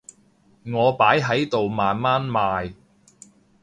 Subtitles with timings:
[0.73, 2.73] 我擺喺度慢慢賣